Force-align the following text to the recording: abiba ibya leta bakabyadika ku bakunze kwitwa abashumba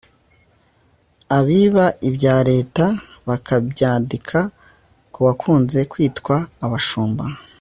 abiba 1.37 1.85
ibya 2.07 2.35
leta 2.49 2.85
bakabyadika 3.27 4.39
ku 5.13 5.19
bakunze 5.25 5.79
kwitwa 5.91 6.35
abashumba 6.65 7.25